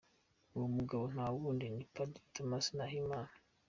Uwo 0.55 0.67
mugabo 0.75 1.03
nta 1.13 1.25
wundi, 1.35 1.65
ni 1.75 1.83
Padiri 1.93 2.29
Thomas 2.35 2.65
Nahimana. 2.77 3.35